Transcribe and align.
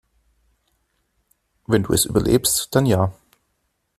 Wenn 1.67 1.83
du 1.83 1.93
es 1.93 2.05
überlebst, 2.05 2.73
dann 2.73 2.87
ja. 2.87 3.13